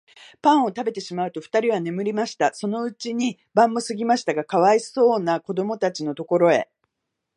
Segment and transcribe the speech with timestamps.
[0.41, 2.51] パンをたべてしまうと、ふたりは眠りました。
[2.55, 6.71] そのうちに晩もすぎましたが、かわいそうなこどもたちのところへ、